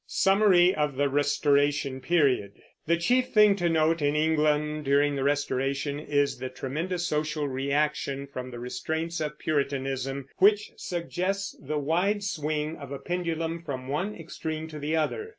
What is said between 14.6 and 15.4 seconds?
to the other.